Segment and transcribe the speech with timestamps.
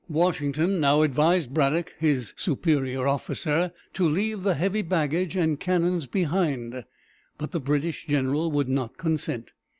[0.09, 6.85] Washington now advised Braddock, his superior officer, to leave the heavy baggage and cannons behind;
[7.37, 9.53] but the British general would not consent.